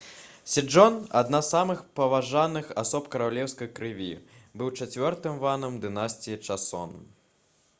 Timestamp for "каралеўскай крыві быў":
3.15-4.73